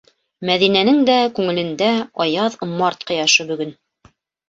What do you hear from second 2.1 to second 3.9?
аяҙ март ҡояшы бөгөн.